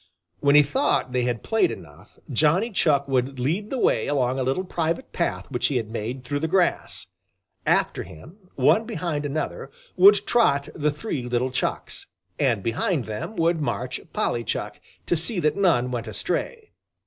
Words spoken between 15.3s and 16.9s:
that none went astray.